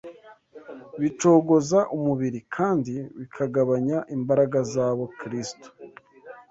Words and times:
bicogoza 1.01 1.79
umubiri 1.97 2.39
kandi 2.55 2.93
bikagabanya 3.19 3.97
imbaraga 4.15 4.57
z’abo 4.71 5.05
Kristo 5.19 5.67